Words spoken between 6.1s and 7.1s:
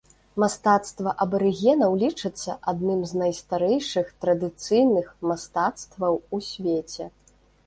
у свеце.